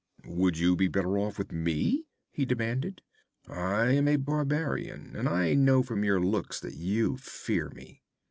[0.25, 3.03] 'Would you be better off with me?' he demanded.
[3.47, 8.01] 'I am a barbarian, and I know from your looks that you fear me.'